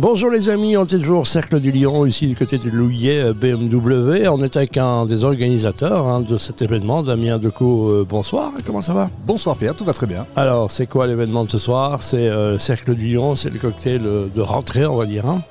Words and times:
Bonjour 0.00 0.30
les 0.30 0.48
amis, 0.48 0.78
on 0.78 0.84
est 0.84 0.98
toujours 0.98 1.20
au 1.20 1.24
Cercle 1.26 1.60
du 1.60 1.72
Lion, 1.72 2.06
ici 2.06 2.26
du 2.26 2.34
côté 2.34 2.56
de 2.56 2.70
Louillet, 2.70 3.20
euh, 3.20 3.34
BMW. 3.34 4.26
On 4.30 4.42
est 4.42 4.56
avec 4.56 4.78
un 4.78 5.04
des 5.04 5.24
organisateurs 5.24 6.06
hein, 6.06 6.22
de 6.22 6.38
cet 6.38 6.62
événement, 6.62 7.02
Damien 7.02 7.36
Decaux. 7.36 7.90
Euh, 7.90 8.06
bonsoir, 8.08 8.50
comment 8.64 8.80
ça 8.80 8.94
va? 8.94 9.10
Bonsoir 9.26 9.56
Pierre, 9.56 9.74
tout 9.76 9.84
va 9.84 9.92
très 9.92 10.06
bien. 10.06 10.24
Alors, 10.36 10.70
c'est 10.70 10.86
quoi 10.86 11.06
l'événement 11.06 11.44
de 11.44 11.50
ce 11.50 11.58
soir? 11.58 12.02
C'est 12.02 12.16
euh, 12.30 12.58
Cercle 12.58 12.94
du 12.94 13.12
Lion, 13.12 13.36
c'est 13.36 13.50
le 13.50 13.58
cocktail 13.58 14.00
euh, 14.06 14.28
de 14.34 14.40
rentrée, 14.40 14.86
on 14.86 14.96
va 14.96 15.04
dire. 15.04 15.26
hein? 15.26 15.42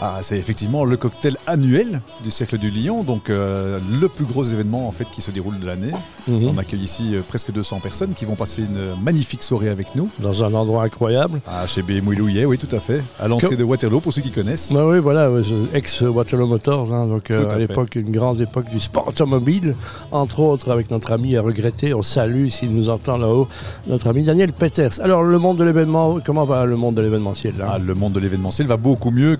Ah, 0.00 0.18
c'est 0.20 0.36
effectivement 0.38 0.84
le 0.84 0.96
cocktail 0.98 1.36
annuel 1.46 2.02
du 2.22 2.30
Cercle 2.30 2.58
du 2.58 2.70
Lion, 2.70 3.02
donc 3.02 3.30
euh, 3.30 3.78
le 4.00 4.08
plus 4.08 4.26
gros 4.26 4.44
événement 4.44 4.86
en 4.88 4.92
fait 4.92 5.06
qui 5.10 5.22
se 5.22 5.30
déroule 5.30 5.58
de 5.58 5.66
l'année. 5.66 5.92
Mhm. 6.28 6.48
On 6.54 6.58
accueille 6.58 6.82
ici 6.82 7.14
euh, 7.14 7.22
presque 7.26 7.50
200 7.50 7.80
personnes 7.80 8.12
qui 8.12 8.24
vont 8.26 8.34
passer 8.34 8.62
une 8.62 8.94
magnifique 9.02 9.42
soirée 9.42 9.70
avec 9.70 9.94
nous. 9.94 10.10
Dans 10.18 10.44
un 10.44 10.52
endroit 10.52 10.84
incroyable. 10.84 11.40
Ah, 11.46 11.66
chez 11.66 11.80
BMW 11.82 12.14
Louillet, 12.14 12.44
oui, 12.44 12.58
tout 12.58 12.74
à 12.74 12.80
fait. 12.80 13.02
À 13.18 13.26
l'entrée 13.28 13.50
Que- 13.50 13.54
de 13.54 13.64
Waterloo, 13.64 14.00
pour 14.00 14.12
ceux 14.12 14.20
qui 14.22 14.30
connaissent. 14.30 14.70
Bah 14.72 14.86
oui, 14.86 14.98
voilà, 14.98 15.30
ex-Waterloo 15.72 16.46
Motors, 16.46 16.92
hein, 16.92 17.06
donc 17.06 17.30
euh, 17.30 17.48
à 17.48 17.58
l'époque, 17.58 17.94
une 17.96 18.10
grande 18.12 18.40
époque 18.40 18.68
du 18.70 18.80
sport 18.80 19.08
automobile, 19.08 19.74
entre 20.12 20.40
autres 20.40 20.70
avec 20.70 20.90
notre 20.90 21.12
ami 21.12 21.36
à 21.36 21.42
regretter, 21.42 21.94
on 21.94 22.02
salue 22.02 22.48
s'il 22.48 22.72
nous 22.74 22.88
entend 22.88 23.16
là-haut, 23.16 23.48
notre 23.86 24.08
ami 24.08 24.24
Daniel 24.24 24.52
Peters. 24.52 25.00
Alors, 25.00 25.22
le 25.22 25.38
monde 25.38 25.56
de 25.56 25.64
l'événement, 25.64 26.18
comment 26.24 26.44
va 26.44 26.66
le 26.66 26.76
monde 26.76 26.94
de 26.96 27.02
l'événementiel 27.02 27.54
Ah, 27.66 27.78
le 27.78 27.94
monde 27.94 28.12
de 28.12 28.20
l'événementiel 28.20 28.66
va 28.66 28.76
beaucoup 28.76 29.10
mieux 29.10 29.36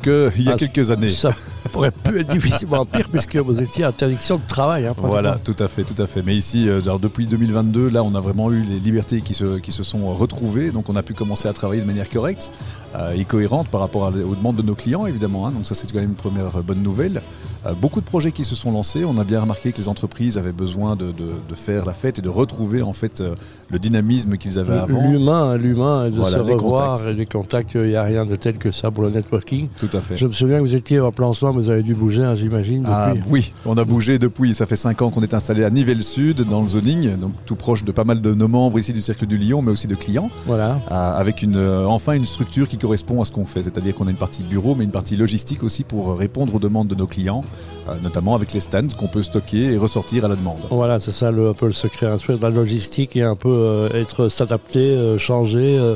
qu'il 0.55 0.63
y 0.63 0.69
a 0.69 0.69
Ah, 0.69 0.73
quelques 0.75 0.91
années. 0.91 1.11
Ça 1.11 1.31
pourrait 1.69 1.91
plus 1.91 2.21
être 2.21 2.29
difficilement 2.33 2.85
pire 2.85 3.09
puisque 3.11 3.37
vous 3.37 3.61
étiez 3.61 3.85
à 3.85 3.89
interdiction 3.89 4.37
de 4.37 4.43
travail. 4.47 4.87
hein. 4.87 4.95
Voilà, 4.99 5.39
tout 5.45 5.57
à 5.59 5.69
fait, 5.69 5.85
tout 5.85 6.01
à 6.01 6.07
fait. 6.07 6.23
Mais 6.23 6.35
ici, 6.37 6.69
euh, 6.69 6.81
alors 6.83 6.99
depuis 6.99 7.27
2022, 7.27 7.89
là, 7.89 8.03
on 8.03 8.15
a 8.15 8.21
vraiment 8.21 8.51
eu 8.53 8.63
les 8.63 8.79
libertés 8.79 9.21
qui 9.21 9.35
se, 9.35 9.59
qui 9.59 9.73
se 9.73 9.83
sont 9.83 10.07
retrouvées. 10.15 10.71
Donc, 10.71 10.89
on 10.89 10.97
a 10.97 11.03
pu 11.03 11.15
commencer 11.15 11.49
à 11.49 11.53
travailler 11.53 11.81
de 11.83 11.87
manière 11.87 12.09
correcte 12.11 12.51
euh, 12.95 13.13
et 13.15 13.25
cohérente 13.25 13.69
par 13.69 13.81
rapport 13.81 14.05
à- 14.07 14.11
aux 14.11 14.35
demandes 14.35 14.57
de 14.57 14.63
nos 14.63 14.75
clients, 14.75 15.07
évidemment. 15.07 15.47
hein. 15.47 15.51
Donc, 15.53 15.67
ça, 15.67 15.75
c'est 15.75 15.91
quand 15.93 15.99
même 15.99 16.11
une 16.11 16.15
première 16.15 16.57
euh, 16.57 16.63
bonne 16.63 16.83
nouvelle. 16.83 17.21
Euh, 17.67 17.73
beaucoup 17.75 18.01
de 18.01 18.07
projets 18.07 18.33
qui 18.33 18.45
se 18.45 18.55
sont 18.55 18.73
lancés. 18.73 19.05
On 19.05 19.19
a 19.19 19.25
bien 19.25 19.41
remarqué 19.41 19.73
que 19.73 19.79
les 19.79 19.89
entreprises 19.89 20.39
avaient 20.39 20.53
besoin 20.53 20.97
de, 20.97 21.07
de- 21.07 21.13
de 21.49 21.55
faire 21.55 21.85
la 21.85 21.93
fête 21.93 22.19
et 22.19 22.23
de 22.23 22.29
retrouver 22.29 22.83
en 22.83 22.93
fait 22.93 23.21
euh, 23.21 23.35
le 23.71 23.79
dynamisme 23.79 24.37
qu'ils 24.37 24.59
avaient 24.59 24.79
avant. 24.79 25.01
L'humain, 25.11 25.57
l'humain, 25.57 26.07
et 26.07 26.11
de 26.11 26.17
Voilà, 26.17 26.39
se 26.39 26.43
revoir 26.43 26.95
contacts. 26.95 27.09
et 27.09 27.15
les 27.15 27.27
contacts, 27.27 27.75
il 27.75 27.89
n'y 27.89 27.97
a 27.97 28.03
rien 28.03 28.25
de 28.25 28.37
tel 28.37 28.59
que 28.59 28.71
ça 28.71 28.91
pour 28.91 29.03
le 29.03 29.11
networking. 29.11 29.69
Tout 29.79 29.89
à 29.93 30.01
fait. 30.01 30.17
Je 30.17 30.27
me 30.27 30.33
souvian 30.33 30.59
que 30.59 30.63
vous 30.63 30.75
étiez 30.75 31.01
en 31.01 31.13
plan 31.13 31.33
soin, 31.33 31.51
vous 31.57 31.71
avez 31.71 31.83
dû 31.83 31.95
bouger, 31.95 32.23
hein, 32.23 32.35
j'imagine, 32.37 32.85
Ah, 32.87 33.13
oui, 33.29 33.53
on 33.65 33.77
a 33.77 33.85
bougé 33.85 34.19
depuis. 34.19 34.55
Ça 34.55 34.67
fait 34.67 34.77
5 34.77 35.03
ans 35.03 35.11
qu'on 35.11 35.23
est 35.23 35.35
installé 35.35 35.65
à 35.65 35.71
Nivelles 35.71 36.03
Sud, 36.03 36.43
dans 36.43 36.61
le 36.63 36.67
zoning, 36.69 37.17
donc 37.17 37.33
tout 37.47 37.57
proche 37.57 37.85
de 37.85 37.93
pas 37.93 38.05
mal 38.05 38.21
de 38.21 38.35
nos 38.35 38.49
membres 38.49 38.79
ici 38.79 38.93
du 38.93 39.01
Cercle 39.01 39.27
du 39.27 39.37
Lion, 39.39 39.63
mais 39.63 39.73
aussi 39.73 39.87
de 39.87 39.95
clients. 39.95 40.31
Voilà. 40.47 40.81
Euh, 40.91 40.95
avec 40.95 41.43
une, 41.43 41.57
euh, 41.57 41.87
enfin 41.87 42.13
une 42.13 42.27
structure 42.27 42.69
qui 42.69 42.79
correspond 42.79 43.21
à 43.21 43.25
ce 43.25 43.33
qu'on 43.33 43.47
fait. 43.47 43.63
C'est-à-dire 43.63 43.95
qu'on 43.95 44.07
a 44.07 44.11
une 44.11 44.17
partie 44.17 44.43
bureau, 44.43 44.75
mais 44.75 44.85
une 44.85 44.91
partie 44.91 45.17
logistique 45.17 45.63
aussi 45.63 45.85
pour 45.85 46.17
répondre 46.19 46.55
aux 46.55 46.59
demandes 46.61 46.89
de 46.89 46.95
nos 46.95 47.07
clients, 47.07 47.43
euh, 47.89 47.93
notamment 48.03 48.35
avec 48.35 48.53
les 48.53 48.61
stands 48.61 48.89
qu'on 48.99 49.09
peut 49.09 49.23
stocker 49.23 49.73
et 49.73 49.77
ressortir 49.79 50.25
à 50.25 50.29
la 50.29 50.37
demande. 50.37 50.59
Voilà, 50.71 51.01
c'est 51.01 51.13
ça 51.13 51.31
le, 51.31 51.49
un 51.51 51.55
peu 51.55 51.67
le 51.67 51.73
secret, 51.73 52.07
un 52.07 52.19
peu 52.19 52.37
de 52.37 52.43
la 52.43 52.51
logistique 52.51 53.17
et 53.17 53.23
un 53.23 53.37
peu 53.37 53.49
euh, 53.51 53.89
être 53.95 54.29
s'adapter, 54.29 54.81
euh, 54.97 55.19
changer. 55.19 55.77
euh, 55.79 55.95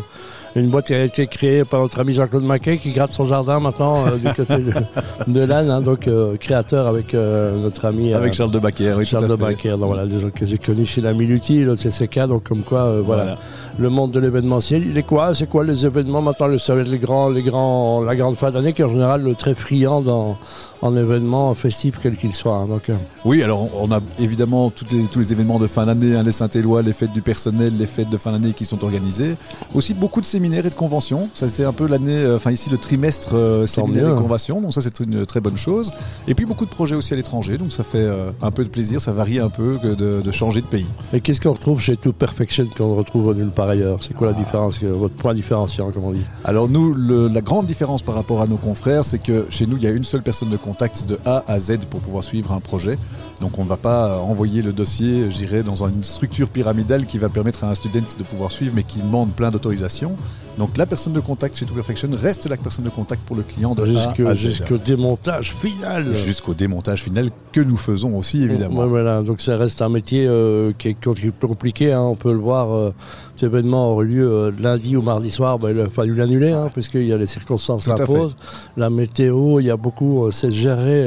une 0.56 0.68
boîte 0.68 0.86
qui 0.86 0.94
a 0.94 1.04
été 1.04 1.26
créée 1.26 1.64
par 1.64 1.80
notre 1.80 2.00
ami 2.00 2.12
Jean-Claude 2.14 2.44
Maquet 2.44 2.78
qui 2.78 2.92
gratte 2.92 3.12
son 3.12 3.24
jardin 3.26 3.60
maintenant 3.60 3.96
euh, 4.06 4.16
du 4.16 4.32
côté 4.34 4.58
de, 4.58 4.72
de 5.32 5.40
l'Anne, 5.44 5.70
hein, 5.70 5.80
donc 5.80 6.08
euh, 6.08 6.36
créateur 6.36 6.86
avec 6.86 7.14
euh, 7.14 7.60
notre 7.62 7.84
ami 7.86 8.12
Avec 8.14 8.32
Charles 8.32 8.50
de 8.50 8.58
Baquer, 8.58 8.94
oui, 8.96 9.04
Charles 9.04 9.28
de. 9.28 9.34
Baquer, 9.36 9.70
donc 9.70 9.84
voilà, 9.86 10.06
des 10.06 10.20
gens 10.20 10.30
que 10.30 10.46
j'ai 10.46 10.58
connus 10.58 10.86
chez 10.86 11.00
la 11.00 11.12
Miluti, 11.12 11.60
le 11.60 11.76
CCK, 11.76 12.26
donc 12.26 12.44
comme 12.44 12.62
quoi, 12.62 13.00
voilà, 13.00 13.22
Voilà. 13.24 13.38
le 13.78 13.88
monde 13.90 14.10
de 14.10 14.18
l'événementiel. 14.20 14.84
Il 14.86 14.98
est 14.98 15.02
quoi? 15.04 15.34
C'est 15.34 15.48
quoi 15.48 15.64
les 15.64 15.86
événements 15.86 16.20
maintenant? 16.22 16.46
Le, 16.48 16.58
Ça 16.58 16.74
va 16.74 16.80
être 16.82 16.88
les 16.88 16.98
grands, 16.98 17.28
les 17.28 17.42
grands, 17.42 18.02
la 18.02 18.16
grande 18.16 18.36
fin 18.36 18.50
d'année 18.50 18.72
qui 18.72 18.82
est 18.82 18.84
en 18.84 18.90
général 18.90 19.22
le 19.22 19.34
très 19.34 19.54
friand 19.54 20.00
dans, 20.02 20.36
en 20.82 20.96
événements 20.96 21.54
festifs 21.54 21.98
quels 22.02 22.16
qu'ils 22.16 22.34
soient. 22.34 22.56
hein, 22.56 22.66
donc, 22.66 22.90
Oui, 23.24 23.42
alors 23.42 23.62
on 23.76 23.90
on 23.90 23.92
a 23.92 24.00
évidemment 24.18 24.70
toutes 24.70 24.92
les- 24.92 25.06
tous 25.06 25.18
les 25.20 25.32
événements 25.32 25.58
de 25.58 25.66
fin 25.66 25.86
d'année, 25.86 26.14
hein, 26.16 26.22
les 26.22 26.32
Saint-Éloi, 26.32 26.82
les 26.82 26.92
fêtes 26.92 27.12
du 27.12 27.22
personnel, 27.22 27.72
les 27.78 27.86
fêtes 27.86 28.10
de 28.10 28.16
fin 28.19 28.32
d'année 28.32 28.52
qui 28.52 28.64
sont 28.64 28.82
organisées. 28.84 29.36
Aussi 29.75 29.94
beaucoup 29.94 30.20
de 30.20 30.26
séminaires 30.40 30.64
et 30.64 30.70
de 30.70 30.74
conventions. 30.74 31.28
Ça 31.34 31.48
c'est 31.50 31.64
un 31.66 31.72
peu 31.74 31.86
l'année, 31.86 32.16
euh, 32.16 32.36
enfin 32.36 32.50
ici 32.50 32.70
le 32.70 32.78
trimestre 32.78 33.34
euh, 33.34 33.66
séminaire 33.66 34.14
et 34.14 34.16
conventions, 34.16 34.62
donc 34.62 34.72
ça 34.72 34.80
c'est 34.80 35.00
une 35.00 35.26
très 35.26 35.40
bonne 35.40 35.56
chose. 35.58 35.90
Et 36.26 36.34
puis 36.34 36.46
beaucoup 36.46 36.64
de 36.64 36.70
projets 36.70 36.94
aussi 36.96 37.12
à 37.12 37.16
l'étranger, 37.16 37.58
donc 37.58 37.72
ça 37.72 37.84
fait 37.84 37.98
euh, 37.98 38.30
un 38.40 38.50
peu 38.50 38.64
de 38.64 38.70
plaisir, 38.70 39.02
ça 39.02 39.12
varie 39.12 39.38
un 39.38 39.50
peu 39.50 39.76
que 39.82 39.88
de, 39.88 40.22
de 40.22 40.32
changer 40.32 40.62
de 40.62 40.66
pays. 40.66 40.86
Et 41.12 41.20
qu'est-ce 41.20 41.42
qu'on 41.42 41.52
retrouve 41.52 41.78
chez 41.80 41.98
Tout 41.98 42.14
Perfection 42.14 42.66
qu'on 42.74 42.92
ne 42.94 42.98
retrouve 42.98 43.34
nulle 43.34 43.50
part 43.50 43.68
ailleurs? 43.68 43.98
C'est 44.02 44.12
Ah. 44.14 44.18
quoi 44.18 44.28
la 44.28 44.32
différence, 44.32 44.78
que- 44.78 44.86
votre 44.86 45.14
point 45.14 45.34
différenciant, 45.34 45.90
comme 45.92 46.04
on 46.04 46.12
dit? 46.12 46.24
Alors 46.44 46.68
nous, 46.70 46.94
le- 46.94 47.28
la 47.28 47.42
grande 47.42 47.66
différence 47.66 48.02
par 48.02 48.14
rapport 48.14 48.40
à 48.40 48.46
nos 48.46 48.56
confrères, 48.56 49.04
c'est 49.04 49.22
que 49.22 49.44
chez 49.50 49.66
nous, 49.66 49.76
il 49.76 49.82
y 49.82 49.86
a 49.86 49.90
une 49.90 50.04
seule 50.04 50.22
personne 50.22 50.48
de 50.48 50.56
contact 50.56 51.04
de 51.06 51.18
A 51.26 51.44
à 51.46 51.60
Z 51.60 51.80
pour 51.90 52.00
pouvoir 52.00 52.24
suivre 52.24 52.52
un 52.52 52.60
projet. 52.60 52.96
Donc 53.42 53.58
on 53.58 53.64
ne 53.64 53.68
va 53.68 53.76
pas 53.76 54.18
envoyer 54.20 54.62
le 54.62 54.72
dossier, 54.72 55.30
je 55.30 55.36
dirais, 55.36 55.62
dans 55.62 55.84
une 55.84 56.02
structure 56.02 56.48
pyramidale 56.48 57.04
qui 57.04 57.18
va 57.18 57.28
permettre 57.28 57.64
à 57.64 57.70
un 57.70 57.74
student 57.74 58.00
de 58.18 58.24
pouvoir 58.24 58.50
suivre, 58.50 58.72
mais 58.74 58.84
qui 58.84 59.00
demande 59.00 59.30
plein 59.32 59.50
d'autorisations. 59.50 60.16
Donc 60.60 60.76
la 60.76 60.84
personne 60.84 61.15
de 61.15 61.21
contact 61.21 61.56
chez 61.56 61.65
To 61.65 61.72
Perfection 61.72 62.10
reste 62.12 62.44
la 62.47 62.59
personne 62.59 62.84
de 62.84 62.91
contact 62.91 63.22
pour 63.22 63.34
le 63.34 63.43
client 63.43 63.75
de 63.75 63.87
Jusque- 63.87 64.21
A 64.21 64.28
à 64.28 64.34
Z. 64.34 64.38
Jusqu'au 64.38 64.76
démontage 64.76 65.54
final. 65.54 66.12
Jusqu'au 66.15 66.53
démontage 66.53 67.03
final 67.03 67.31
que 67.50 67.62
nous 67.62 67.78
faisons 67.78 68.15
aussi, 68.19 68.43
évidemment. 68.44 68.82
Ouais, 68.82 68.87
voilà, 68.87 69.22
donc 69.22 69.41
ça 69.41 69.56
reste 69.56 69.81
un 69.81 69.88
métier 69.88 70.26
euh, 70.26 70.72
qui 70.76 70.88
est 70.88 70.97
qui 71.00 71.09
est 71.28 71.41
compliqué, 71.41 71.94
hein, 71.94 72.03
on 72.03 72.15
peut 72.15 72.32
le 72.32 72.38
voir. 72.38 72.75
euh, 72.75 72.93
cet 73.37 73.44
événement 73.54 73.93
aurait 73.94 74.04
lieu 74.04 74.31
euh, 74.31 74.53
lundi 74.60 74.97
ou 74.99 75.00
mardi 75.03 75.31
soir, 75.31 75.59
il 75.70 75.81
a 75.81 75.88
fallu 75.88 76.15
l'annuler, 76.15 76.53
hein, 76.53 76.69
puisqu'il 76.75 77.06
y 77.06 77.12
a 77.15 77.16
les 77.16 77.25
circonstances 77.25 77.88
à 77.88 77.97
l'imposent. 77.97 78.37
La 78.76 78.91
météo, 78.91 79.60
il 79.60 79.66
y 79.66 79.70
a 79.70 79.78
beaucoup, 79.78 80.26
euh, 80.26 80.31
c'est 80.31 80.53
gérer 80.53 81.06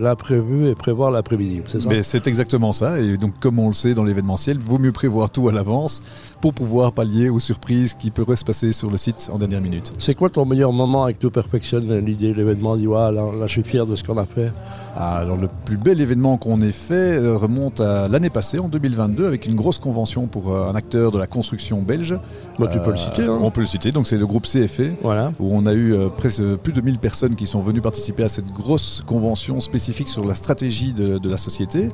l'imprévu 0.00 0.68
et 0.68 0.74
prévoir 0.74 1.10
l'imprévisible, 1.10 1.64
c'est 1.66 1.80
ça? 1.80 1.88
Mais 1.90 2.02
c'est 2.02 2.26
exactement 2.26 2.72
ça. 2.72 3.00
Et 3.00 3.18
donc, 3.18 3.34
comme 3.38 3.58
on 3.58 3.66
le 3.68 3.74
sait 3.74 3.92
dans 3.92 4.04
l'événementiel, 4.04 4.58
vaut 4.58 4.78
mieux 4.78 4.92
prévoir 4.92 5.28
tout 5.28 5.46
à 5.48 5.52
l'avance 5.52 6.00
pour 6.40 6.54
pouvoir 6.54 6.92
pallier 6.92 7.28
aux 7.28 7.38
surprises 7.38 7.94
qui 7.98 8.10
pourraient 8.10 8.36
se 8.36 8.44
passer 8.44 8.72
sur 8.72 8.90
le 8.90 8.93
site 8.96 9.30
en 9.32 9.38
dernière 9.38 9.60
minute. 9.60 9.92
C'est 9.98 10.14
quoi 10.14 10.28
ton 10.30 10.44
meilleur 10.44 10.72
moment 10.72 11.04
avec 11.04 11.18
To 11.18 11.30
Perfection, 11.30 11.80
l'idée, 12.04 12.32
l'événement, 12.34 12.76
dit 12.76 12.86
ouais, 12.86 13.12
là, 13.12 13.30
là, 13.38 13.46
je 13.46 13.52
suis 13.52 13.62
fier 13.62 13.86
de 13.86 13.96
ce 13.96 14.02
qu'on 14.04 14.18
a 14.18 14.24
fait? 14.26 14.52
Ah, 14.96 15.16
Alors, 15.18 15.36
le 15.36 15.48
plus 15.64 15.76
bel 15.76 16.00
événement 16.00 16.36
qu'on 16.36 16.60
ait 16.62 16.70
fait 16.70 17.16
euh, 17.18 17.36
remonte 17.36 17.80
à 17.80 18.08
l'année 18.08 18.30
passée, 18.30 18.58
en 18.60 18.68
2022, 18.68 19.26
avec 19.26 19.46
une 19.46 19.56
grosse 19.56 19.78
convention 19.78 20.26
pour 20.26 20.54
euh, 20.54 20.70
un 20.70 20.74
acteur 20.76 21.10
de 21.10 21.18
la 21.18 21.26
construction 21.26 21.82
belge. 21.82 22.16
Bah, 22.58 22.68
Tu 22.72 22.78
peux 22.78 22.90
le 22.90 22.92
Euh, 22.92 22.96
citer. 22.96 23.22
hein. 23.24 23.38
On 23.42 23.50
peut 23.50 23.60
le 23.60 23.66
citer. 23.66 23.90
Donc, 23.90 24.06
c'est 24.06 24.16
le 24.18 24.26
groupe 24.26 24.44
CFE. 24.46 24.94
Voilà. 25.02 25.32
où 25.40 25.48
on 25.52 25.66
a 25.66 25.74
eu 25.74 25.94
presque 26.16 26.42
plus 26.56 26.72
de 26.72 26.80
1000 26.80 26.98
personnes 26.98 27.34
qui 27.34 27.46
sont 27.46 27.60
venues 27.60 27.80
participer 27.80 28.22
à 28.22 28.28
cette 28.28 28.52
grosse 28.52 29.02
convention 29.06 29.60
spécifique 29.60 30.08
sur 30.08 30.24
la 30.24 30.34
stratégie 30.36 30.92
de, 30.94 31.18
de 31.18 31.28
la 31.28 31.36
société. 31.38 31.88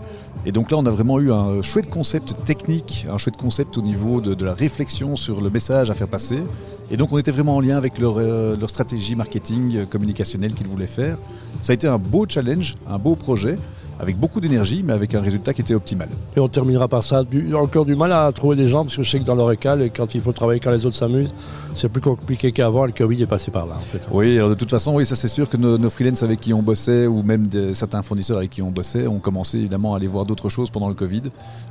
Et 0.44 0.52
donc 0.52 0.70
là, 0.70 0.76
on 0.78 0.84
a 0.86 0.90
vraiment 0.90 1.18
eu 1.20 1.32
un 1.32 1.62
chouette 1.62 1.88
concept 1.88 2.44
technique, 2.44 3.06
un 3.10 3.16
chouette 3.18 3.36
concept 3.36 3.78
au 3.78 3.82
niveau 3.82 4.20
de, 4.20 4.34
de 4.34 4.44
la 4.44 4.54
réflexion 4.54 5.16
sur 5.16 5.40
le 5.40 5.48
message 5.50 5.90
à 5.90 5.94
faire 5.94 6.08
passer. 6.08 6.42
Et 6.90 6.96
donc 6.96 7.12
on 7.12 7.18
était 7.18 7.30
vraiment 7.30 7.56
en 7.56 7.60
lien 7.60 7.76
avec 7.76 7.98
leur, 7.98 8.18
euh, 8.18 8.56
stratégie 8.66 9.14
marketing 9.14 9.76
euh, 9.76 9.84
communicationnelle 9.86 10.54
qu'ils 10.54 10.66
voulaient 10.66 10.86
faire. 10.86 11.18
Ça 11.62 11.72
a 11.72 11.74
été 11.74 11.86
un 11.86 11.98
beau 11.98 12.26
challenge, 12.28 12.76
un 12.88 12.98
beau 12.98 13.14
projet, 13.14 13.58
avec 14.00 14.18
beaucoup 14.18 14.40
d'énergie, 14.40 14.82
mais 14.84 14.92
avec 14.92 15.14
un 15.14 15.20
résultat 15.20 15.52
qui 15.52 15.60
était 15.60 15.74
optimal. 15.74 16.08
Et 16.36 16.40
on 16.40 16.48
terminera 16.48 16.88
par 16.88 17.02
ça. 17.02 17.22
Du- 17.24 17.54
encore 17.54 17.84
du 17.84 17.94
mal 17.94 18.12
à 18.12 18.30
trouver 18.32 18.56
des 18.56 18.66
gens, 18.68 18.82
parce 18.84 18.96
que 18.96 19.02
je 19.02 19.10
sais 19.10 19.18
que 19.18 19.24
dans 19.24 19.34
l'orécal, 19.34 19.82
et 19.82 19.90
quand 19.90 20.14
il 20.14 20.20
faut 20.22 20.32
travailler 20.32 20.58
quand 20.60 20.70
les 20.70 20.86
autres 20.86 20.96
s'amusent, 20.96 21.34
c'est 21.74 21.88
plus 21.88 22.00
compliqué 22.00 22.50
qu'avant. 22.52 22.86
Le 22.86 22.92
Covid 22.92 23.22
est 23.22 23.26
passé 23.26 23.50
par 23.50 23.66
là, 23.66 23.74
en 23.76 23.80
fait. 23.80 24.00
Oui, 24.10 24.36
alors 24.36 24.48
de 24.50 24.54
toute 24.54 24.70
façon, 24.70 24.94
oui, 24.96 25.06
ça 25.06 25.14
c'est 25.16 25.28
sûr 25.28 25.48
que 25.48 25.56
nos, 25.56 25.78
nos 25.78 25.90
freelances 25.90 26.22
avec 26.22 26.40
qui 26.40 26.52
on 26.54 26.62
bossait, 26.62 27.06
ou 27.06 27.22
même 27.22 27.48
certains 27.74 28.02
fournisseurs 28.02 28.38
avec 28.38 28.50
qui 28.50 28.62
on 28.62 28.70
bossait, 28.70 29.06
ont 29.06 29.18
commencé 29.20 29.58
évidemment 29.58 29.94
à 29.94 29.98
aller 29.98 30.08
voir 30.08 30.24
d'autres 30.24 30.48
choses 30.48 30.70
pendant 30.70 30.88
le 30.88 30.94
Covid. 30.94 31.22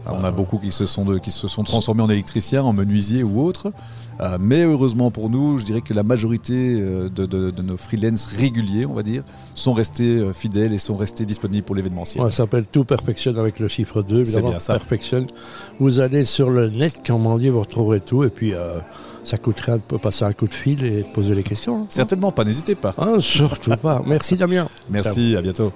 Alors, 0.05 0.19
on 0.21 0.23
a 0.23 0.31
beaucoup 0.31 0.57
qui 0.57 0.71
se 0.71 0.85
sont, 0.85 1.03
de- 1.05 1.17
qui 1.17 1.31
se 1.31 1.47
sont 1.47 1.63
transformés 1.63 2.03
en 2.03 2.09
électriciens, 2.09 2.63
en 2.63 2.73
menuisiers 2.73 3.23
ou 3.23 3.41
autres. 3.41 3.71
Euh, 4.21 4.37
mais 4.37 4.63
heureusement 4.65 5.11
pour 5.11 5.29
nous, 5.29 5.59
je 5.59 5.63
dirais 5.65 5.79
que 5.79 5.93
la 5.93 6.03
majorité 6.03 6.75
euh, 6.81 7.07
de, 7.09 7.25
de- 7.25 7.51
de 7.51 7.61
nos 7.61 7.77
freelances 7.77 8.25
réguliers, 8.25 8.85
on 8.85 8.93
va 8.93 9.01
dire, 9.01 9.23
sont 9.55 9.71
restés 9.73 10.17
euh, 10.19 10.33
fidèles 10.33 10.73
et 10.73 10.77
sont 10.77 10.97
restés 10.97 11.25
disponibles 11.25 11.63
pour 11.63 11.73
l'événementiel. 11.75 12.18
Ouais, 12.23 12.31
ça 12.31 12.37
s'appelle 12.37 12.65
Tout 12.71 12.83
Perfection 12.85 13.35
avec 13.37 13.59
le 13.59 13.67
chiffre 13.67 14.01
2, 14.01 14.19
évidemment. 14.21 14.49
bien 14.49 14.59
ça. 14.59 14.73
Perfection. 14.73 15.27
Vous 15.79 15.99
allez 15.99 16.25
sur 16.25 16.49
le 16.49 16.69
net, 16.69 17.01
comme 17.05 17.25
on 17.25 17.37
dit, 17.37 17.49
vous 17.49 17.61
retrouverez 17.61 17.99
tout. 18.01 18.23
Et 18.23 18.29
puis, 18.29 18.53
euh, 18.53 18.77
ça 19.23 19.37
coûte 19.37 19.59
rien 19.59 19.77
de 19.77 19.97
passer 19.97 20.25
un 20.25 20.33
coup 20.33 20.47
de 20.47 20.53
fil 20.53 20.83
et 20.85 21.03
de 21.03 21.07
poser 21.13 21.35
les 21.35 21.43
questions. 21.43 21.81
hein. 21.83 21.85
Certainement 21.89 22.31
pas, 22.31 22.43
n'hésitez 22.43 22.75
pas. 22.75 22.93
Hein, 22.97 23.19
surtout 23.19 23.71
pas. 23.77 24.01
Merci 24.05 24.35
Damien. 24.35 24.67
Merci, 24.89 25.35
à 25.35 25.41
bientôt. 25.41 25.71